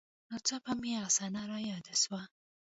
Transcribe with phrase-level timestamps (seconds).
[0.29, 2.21] نا څاپه مې هغه صحنه راياده سوه.